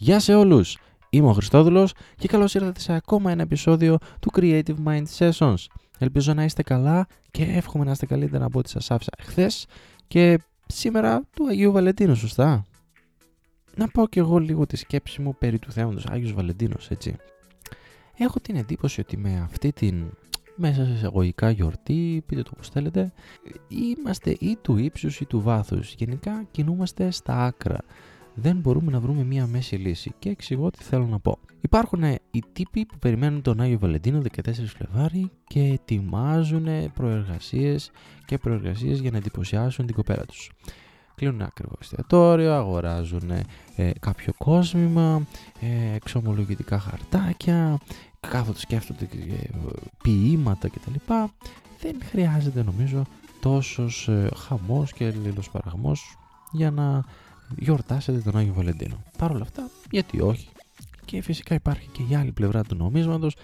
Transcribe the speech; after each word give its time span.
Γεια 0.00 0.20
σε 0.20 0.34
όλους! 0.34 0.78
Είμαι 1.10 1.28
ο 1.28 1.32
Χριστόδουλος 1.32 1.92
και 2.16 2.28
καλώς 2.28 2.54
ήρθατε 2.54 2.80
σε 2.80 2.92
ακόμα 2.92 3.30
ένα 3.30 3.42
επεισόδιο 3.42 3.98
του 4.20 4.30
Creative 4.34 4.74
Mind 4.86 5.04
Sessions. 5.18 5.66
Ελπίζω 5.98 6.34
να 6.34 6.44
είστε 6.44 6.62
καλά 6.62 7.06
και 7.30 7.42
εύχομαι 7.42 7.84
να 7.84 7.90
είστε 7.90 8.06
καλύτερα 8.06 8.44
από 8.44 8.58
ό,τι 8.58 8.70
σας 8.70 8.90
άφησα 8.90 9.10
χθε 9.22 9.50
και 10.06 10.38
σήμερα 10.66 11.22
του 11.34 11.46
Αγίου 11.48 11.72
Βαλεντίνου, 11.72 12.14
σωστά; 12.14 12.64
Να 13.76 13.88
πω 13.88 14.08
και 14.08 14.20
εγώ 14.20 14.38
λίγο 14.38 14.66
τη 14.66 14.76
σκέψη 14.76 15.22
μου 15.22 15.34
περί 15.38 15.58
του 15.58 15.72
θέματος 15.72 16.06
Άγιος 16.06 16.32
Βαλεντίνος, 16.32 16.90
έτσι. 16.90 17.16
Έχω 18.16 18.40
την 18.40 18.56
εντύπωση 18.56 19.00
ότι 19.00 19.16
με 19.16 19.40
αυτή 19.44 19.72
την 19.72 20.04
μέσα 20.56 20.84
σε 20.84 20.92
εισαγωγικά 20.92 21.50
γιορτή, 21.50 22.22
πείτε 22.26 22.42
το 22.42 22.50
πώς 22.56 22.68
θέλετε, 22.68 23.12
είμαστε 23.68 24.36
ή 24.40 24.58
του 24.62 24.76
ύψους 24.76 25.20
ή 25.20 25.24
του 25.24 25.40
βάθους. 25.40 25.94
Γενικά 25.94 26.44
κινούμαστε 26.50 27.10
στα 27.10 27.44
άκρα 27.44 27.78
δεν 28.40 28.56
μπορούμε 28.56 28.90
να 28.90 29.00
βρούμε 29.00 29.24
μία 29.24 29.46
μέση 29.46 29.76
λύση 29.76 30.14
και 30.18 30.28
εξηγώ 30.28 30.70
τι 30.70 30.82
θέλω 30.82 31.06
να 31.06 31.18
πω. 31.18 31.38
Υπάρχουν 31.60 32.02
οι 32.30 32.42
τύποι 32.52 32.86
που 32.86 32.98
περιμένουν 32.98 33.42
τον 33.42 33.60
Άγιο 33.60 33.78
Βαλεντίνο 33.78 34.22
14 34.36 34.52
Φλεβάρι 34.52 35.30
και 35.46 35.60
ετοιμάζουν 35.60 36.92
προεργασίες 36.94 37.90
και 38.24 38.38
προεργασίες 38.38 39.00
για 39.00 39.10
να 39.10 39.16
εντυπωσιάσουν 39.16 39.86
την 39.86 39.94
κοπέλα 39.94 40.24
τους. 40.24 40.50
Κλείνουν 41.14 41.42
ακριβό 41.42 41.74
εστιατόριο, 41.80 42.54
αγοράζουν 42.54 43.30
ε, 43.76 43.90
κάποιο 44.00 44.32
κόσμημα, 44.38 45.26
ε, 45.60 45.94
εξομολογητικά 45.94 46.78
χαρτάκια, 46.78 47.78
κάθονται 48.20 48.58
σκέφτονται 48.58 49.04
ε, 49.04 49.48
ποίηματα 50.02 50.68
κτλ. 50.68 51.12
Δεν 51.80 51.96
χρειάζεται 52.04 52.62
νομίζω 52.62 53.04
τόσος 53.40 54.08
ε, 54.08 54.28
χαμός 54.36 54.92
και 54.92 55.10
λιλοσπαραγμός 55.10 56.18
για 56.52 56.70
να 56.70 57.04
γιορτάσετε 57.56 58.18
τον 58.18 58.36
Άγιο 58.36 58.52
Βαλεντίνο. 58.52 59.02
Παρ' 59.18 59.30
όλα 59.30 59.42
αυτά, 59.42 59.70
γιατί 59.90 60.20
όχι. 60.20 60.48
Και 61.04 61.22
φυσικά 61.22 61.54
υπάρχει 61.54 61.88
και 61.92 62.02
η 62.08 62.14
άλλη 62.14 62.32
πλευρά 62.32 62.64
του 62.64 62.74
νομίσματος 62.74 63.36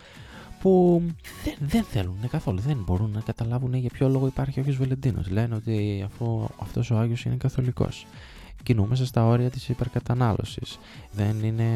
που 0.60 1.02
δεν, 1.44 1.54
δεν 1.60 1.82
θέλουν 1.82 2.16
καθόλου, 2.30 2.60
δεν 2.60 2.82
μπορούν 2.84 3.10
να 3.10 3.20
καταλάβουν 3.20 3.74
για 3.74 3.90
ποιο 3.90 4.08
λόγο 4.08 4.26
υπάρχει 4.26 4.58
ο 4.58 4.62
Άγιος 4.62 4.78
Βαλεντίνος. 4.78 5.30
Λένε 5.30 5.54
ότι 5.54 6.02
αφού 6.04 6.46
αυτός 6.60 6.90
ο 6.90 6.96
Άγιος 6.98 7.24
είναι 7.24 7.36
καθολικός. 7.36 8.06
Κινούμαστε 8.62 9.04
στα 9.04 9.26
όρια 9.26 9.50
της 9.50 9.68
υπερκατανάλωσης. 9.68 10.78
Δεν 11.12 11.42
είναι 11.42 11.68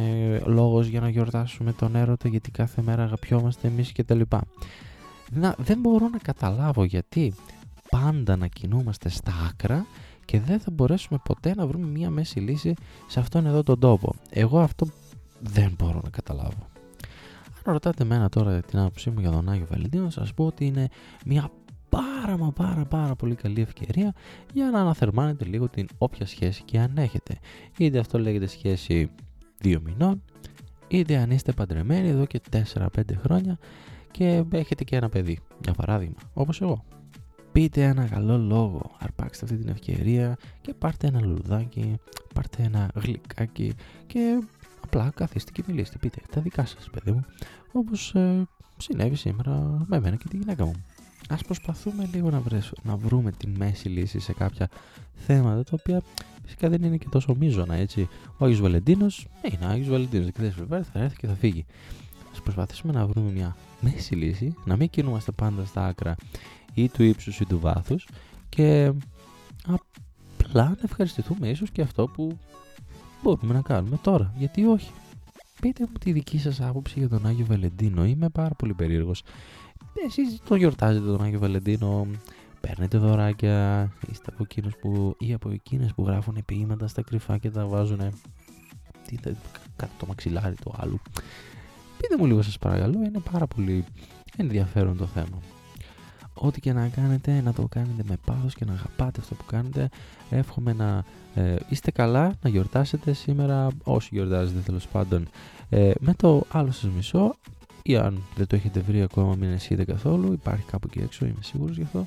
λόγος 0.44 0.86
για 0.86 1.00
να 1.00 1.08
γιορτάσουμε 1.08 1.72
τον 1.72 1.96
έρωτα 1.96 2.28
γιατί 2.28 2.50
κάθε 2.50 2.82
μέρα 2.82 3.02
αγαπιόμαστε 3.02 3.68
εμείς 3.68 3.92
κτλ. 3.92 4.20
Να, 5.30 5.54
δεν 5.58 5.78
μπορώ 5.78 6.08
να 6.08 6.18
καταλάβω 6.18 6.84
γιατί 6.84 7.34
πάντα 7.90 8.36
να 8.36 8.46
κινούμαστε 8.46 9.08
στα 9.08 9.32
άκρα 9.48 9.86
και 10.28 10.40
δεν 10.40 10.60
θα 10.60 10.70
μπορέσουμε 10.70 11.18
ποτέ 11.24 11.54
να 11.54 11.66
βρούμε 11.66 11.86
μία 11.86 12.10
μέση 12.10 12.40
λύση 12.40 12.74
σε 13.06 13.20
αυτόν 13.20 13.46
εδώ 13.46 13.62
τον 13.62 13.78
τόπο. 13.78 14.14
Εγώ 14.30 14.60
αυτό 14.60 14.86
δεν 15.40 15.74
μπορώ 15.78 16.00
να 16.04 16.10
καταλάβω. 16.10 16.66
Αν 17.64 17.72
ρωτάτε 17.72 18.02
εμένα 18.02 18.28
τώρα 18.28 18.60
την 18.60 18.78
άποψή 18.78 19.10
μου 19.10 19.20
για 19.20 19.30
τον 19.30 19.48
Άγιο 19.48 19.66
Βαλεντίνο, 19.70 20.04
θα 20.04 20.10
σας 20.10 20.34
πω 20.34 20.44
ότι 20.44 20.66
είναι 20.66 20.88
μία 21.26 21.50
πάρα 21.88 22.36
μα 22.36 22.52
πάρα 22.52 22.84
πάρα 22.84 23.14
πολύ 23.14 23.34
καλή 23.34 23.60
ευκαιρία 23.60 24.14
για 24.52 24.70
να 24.70 24.80
αναθερμάνετε 24.80 25.44
λίγο 25.44 25.68
την 25.68 25.86
όποια 25.98 26.26
σχέση 26.26 26.62
και 26.62 26.78
αν 26.78 26.96
έχετε. 26.96 27.38
Είτε 27.78 27.98
αυτό 27.98 28.18
λέγεται 28.18 28.46
σχέση 28.46 29.10
δύο 29.58 29.80
μηνών, 29.84 30.22
είτε 30.88 31.16
αν 31.16 31.30
είστε 31.30 31.52
παντρεμένοι 31.52 32.08
εδώ 32.08 32.26
και 32.26 32.40
4-5 32.74 32.86
χρόνια 33.22 33.58
και 34.10 34.44
έχετε 34.50 34.84
και 34.84 34.96
ένα 34.96 35.08
παιδί, 35.08 35.38
για 35.64 35.72
παράδειγμα, 35.72 36.16
όπως 36.34 36.60
εγώ 36.60 36.84
πείτε 37.58 37.82
ένα 37.82 38.06
καλό 38.06 38.38
λόγο, 38.38 38.90
αρπάξτε 38.98 39.44
αυτή 39.44 39.56
την 39.56 39.68
ευκαιρία 39.68 40.36
και 40.60 40.74
πάρτε 40.74 41.06
ένα 41.06 41.20
λουλουδάκι, 41.20 41.96
πάρτε 42.34 42.62
ένα 42.62 42.90
γλυκάκι 42.94 43.74
και 44.06 44.42
απλά 44.84 45.12
καθίστε 45.14 45.50
και 45.54 45.62
μιλήστε, 45.66 45.98
πείτε 46.00 46.20
τα 46.30 46.40
δικά 46.40 46.66
σας 46.66 46.90
παιδί 46.90 47.10
μου, 47.10 47.24
όπως 47.72 48.14
ε, 48.14 48.46
συνέβη 48.76 49.16
σήμερα 49.16 49.84
με 49.86 49.96
εμένα 49.96 50.16
και 50.16 50.28
τη 50.28 50.36
γυναίκα 50.36 50.64
μου. 50.64 50.84
Ας 51.28 51.42
προσπαθούμε 51.42 52.08
λίγο 52.12 52.30
να, 52.30 52.42
να 52.82 52.96
βρούμε 52.96 53.32
τη 53.32 53.46
μέση 53.46 53.88
λύση 53.88 54.18
σε 54.18 54.32
κάποια 54.32 54.68
θέματα 55.14 55.64
τα 55.64 55.76
οποία 55.80 56.02
φυσικά 56.44 56.68
δεν 56.68 56.82
είναι 56.82 56.96
και 56.96 57.08
τόσο 57.10 57.34
μείζωνα 57.34 57.74
έτσι. 57.74 58.08
Ο 58.38 58.44
Άγιος 58.44 58.60
Βαλεντίνος 58.60 59.26
είναι 59.52 59.66
ο 59.66 59.68
Άγιος 59.68 59.88
Βαλεντίνος, 59.88 60.30
δεν 60.68 60.84
θα 60.84 60.98
έρθει 60.98 61.16
και 61.16 61.26
θα 61.26 61.34
φύγει. 61.34 61.66
Ας 62.32 62.42
προσπαθήσουμε 62.42 62.92
να 62.92 63.06
βρούμε 63.06 63.30
μια 63.30 63.56
μέση 63.80 64.14
λύση, 64.14 64.54
να 64.64 64.76
μην 64.76 64.90
κινούμαστε 64.90 65.32
πάντα 65.32 65.64
στα 65.64 65.86
άκρα 65.86 66.16
ή 66.82 66.88
του 66.88 67.02
ύψους 67.02 67.40
ή 67.40 67.44
του 67.44 67.60
βάθους 67.60 68.08
και 68.48 68.92
απλά 69.66 70.68
να 70.68 70.78
ευχαριστηθούμε 70.84 71.48
ίσως 71.48 71.70
και 71.70 71.82
αυτό 71.82 72.06
που 72.08 72.38
μπορούμε 73.22 73.54
να 73.54 73.60
κάνουμε 73.60 73.98
τώρα. 74.02 74.34
Γιατί 74.36 74.66
όχι. 74.66 74.90
Πείτε 75.60 75.86
μου 75.90 75.98
τη 76.00 76.12
δική 76.12 76.38
σας 76.38 76.60
άποψη 76.60 76.98
για 76.98 77.08
τον 77.08 77.26
Άγιο 77.26 77.46
Βαλεντίνο. 77.46 78.04
Είμαι 78.04 78.28
πάρα 78.28 78.54
πολύ 78.54 78.74
περίεργος. 78.74 79.22
Εσείς 80.06 80.40
το 80.48 80.54
γιορτάζετε 80.54 81.06
τον 81.06 81.22
Άγιο 81.22 81.38
Βαλεντίνο, 81.38 82.06
παίρνετε 82.60 82.98
δωράκια, 82.98 83.90
είστε 84.10 84.30
από 84.34 84.42
εκείνους 84.42 84.76
που, 84.76 85.14
ή 85.18 85.32
από 85.32 85.50
εκείνες 85.50 85.92
που 85.94 86.04
γράφουν 86.06 86.42
ποίηματα 86.44 86.88
στα 86.88 87.02
κρυφά 87.02 87.38
και 87.38 87.50
τα 87.50 87.66
βάζουν 87.66 88.00
κάτω 89.76 89.92
το 89.98 90.06
μαξιλάρι 90.06 90.54
του 90.54 90.74
άλλου. 90.76 91.00
Πείτε 91.98 92.16
μου 92.18 92.26
λίγο 92.26 92.42
σας 92.42 92.58
παρακαλώ, 92.58 93.02
είναι 93.04 93.20
πάρα 93.32 93.46
πολύ 93.46 93.84
ενδιαφέρον 94.36 94.96
το 94.96 95.06
θέμα 95.06 95.38
ό,τι 96.40 96.60
και 96.60 96.72
να 96.72 96.88
κάνετε, 96.88 97.40
να 97.44 97.52
το 97.52 97.66
κάνετε 97.70 98.02
με 98.08 98.16
πάθος 98.24 98.54
και 98.54 98.64
να 98.64 98.72
αγαπάτε 98.72 99.20
αυτό 99.20 99.34
που 99.34 99.44
κάνετε. 99.44 99.88
Εύχομαι 100.30 100.72
να 100.72 101.04
ε, 101.34 101.56
είστε 101.68 101.90
καλά, 101.90 102.34
να 102.42 102.50
γιορτάσετε 102.50 103.12
σήμερα, 103.12 103.68
όσοι 103.84 104.08
γιορτάζετε 104.12 104.60
τέλος 104.60 104.86
πάντων, 104.86 105.28
ε, 105.68 105.90
με 106.00 106.14
το 106.14 106.42
άλλο 106.50 106.70
σας 106.70 106.90
μισό 106.90 107.34
ή 107.82 107.96
αν 107.96 108.22
δεν 108.36 108.46
το 108.46 108.56
έχετε 108.56 108.80
βρει 108.80 109.02
ακόμα 109.02 109.34
μην 109.34 109.52
εσείτε 109.52 109.84
καθόλου, 109.84 110.32
υπάρχει 110.32 110.64
κάπου 110.64 110.88
εκεί 110.90 111.04
έξω, 111.04 111.24
είμαι 111.24 111.42
σίγουρος 111.42 111.76
γι' 111.76 111.82
αυτό. 111.82 112.06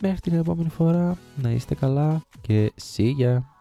Μέχρι 0.00 0.20
την 0.20 0.34
επόμενη 0.34 0.68
φορά, 0.68 1.16
να 1.42 1.50
είστε 1.50 1.74
καλά 1.74 2.22
και 2.40 2.72
see 2.94 3.12
ya! 3.20 3.55